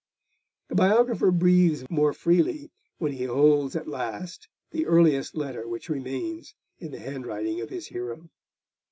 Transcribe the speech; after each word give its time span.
The 0.69 0.73
biographer 0.73 1.29
breathes 1.29 1.87
more 1.87 2.11
freely 2.11 2.71
when 2.97 3.11
he 3.11 3.25
holds 3.25 3.75
at 3.75 3.87
last 3.87 4.47
the 4.71 4.87
earliest 4.87 5.35
letter 5.35 5.67
which 5.67 5.89
remains 5.89 6.55
in 6.79 6.89
the 6.91 6.97
handwriting 6.97 7.61
of 7.61 7.69
his 7.69 7.85
hero. 7.85 8.27